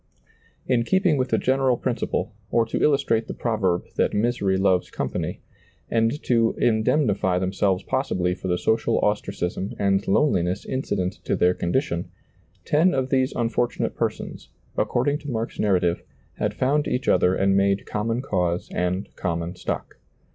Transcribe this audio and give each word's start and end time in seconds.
^lailizccbvGoOgle 0.01 0.65
146 0.65 0.65
SEEING 0.65 0.79
DARKLY 0.79 0.79
In 0.79 0.83
keeping 0.83 1.17
with 1.17 1.29
the 1.29 1.37
general 1.37 1.77
principle, 1.77 2.33
or 2.49 2.65
to 2.65 2.81
illustrate 2.81 3.27
the 3.27 3.33
proverb 3.35 3.85
that 3.97 4.13
misery 4.15 4.57
loves 4.57 4.89
company, 4.89 5.41
and 5.91 6.23
to 6.23 6.55
indemnify 6.57 7.37
themselves 7.37 7.83
possibly 7.83 8.33
for 8.33 8.47
the 8.47 8.57
social 8.57 8.97
ostracism 9.05 9.75
and 9.77 10.07
loneliness 10.07 10.65
incident 10.65 11.23
to 11.23 11.35
their 11.35 11.53
condition, 11.53 12.05
ten 12.65 12.95
of 12.95 13.11
these 13.11 13.31
unfortunate 13.35 13.93
persons, 13.95 14.49
according 14.75 15.19
to 15.19 15.29
Mark's 15.29 15.59
narrative, 15.59 16.01
had 16.39 16.55
found 16.55 16.87
each 16.87 17.07
other 17.07 17.35
and 17.35 17.55
made 17.55 17.85
common 17.85 18.23
cause 18.23 18.69
and 18.71 19.07
common 19.15 19.55
stock. 19.55 19.97